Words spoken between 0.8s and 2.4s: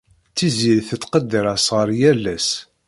tettqeddir asɣar yal